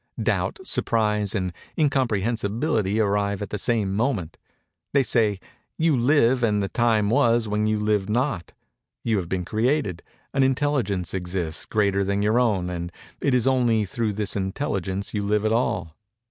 [0.23, 4.35] Doubt, Surprise and Incomprehensibility arrive at the same moment.
[4.93, 8.51] They say:—"You live and the time was when you lived not.
[9.03, 10.01] You have been created.
[10.33, 12.91] An Intelligence exists greater than your own; and
[13.21, 15.95] it is only through this Intelligence you live at all."